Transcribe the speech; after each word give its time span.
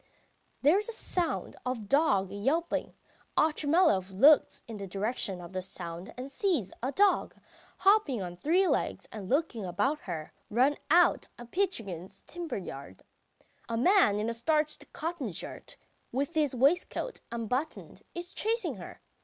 There 0.63 0.79
is 0.79 0.87
the 0.87 0.93
sound 0.93 1.57
of 1.63 1.77
a 1.77 1.81
dog 1.81 2.31
yelping. 2.31 2.95
Otchumyelov 3.37 4.09
looks 4.09 4.63
in 4.67 4.77
the 4.77 4.87
direction 4.87 5.39
of 5.39 5.53
the 5.53 5.61
sound 5.61 6.11
and 6.17 6.31
sees 6.31 6.73
a 6.81 6.91
dog, 6.91 7.35
hopping 7.77 8.19
on 8.19 8.35
three 8.35 8.67
legs 8.67 9.07
and 9.11 9.29
looking 9.29 9.63
about 9.63 9.99
her, 9.99 10.33
run 10.49 10.77
out 10.89 11.27
of 11.37 11.51
Pitchugin's 11.51 12.23
timber 12.25 12.57
yard. 12.57 13.03
A 13.69 13.77
man 13.77 14.17
in 14.17 14.27
a 14.27 14.33
starched 14.33 14.91
cotton 14.91 15.31
shirt, 15.31 15.77
with 16.11 16.33
his 16.33 16.55
waistcoat 16.55 17.21
unbuttoned, 17.31 18.01
is 18.15 18.33
chasing 18.33 18.77
her. 18.77 19.01